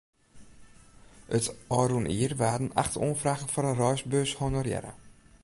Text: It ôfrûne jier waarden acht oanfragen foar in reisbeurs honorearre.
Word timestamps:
It 1.37 1.45
ôfrûne 1.77 2.13
jier 2.17 2.33
waarden 2.41 2.75
acht 2.81 2.93
oanfragen 3.05 3.51
foar 3.51 3.69
in 3.71 3.79
reisbeurs 3.81 4.37
honorearre. 4.41 4.93